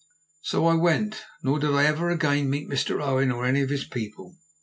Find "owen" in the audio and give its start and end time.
2.99-3.31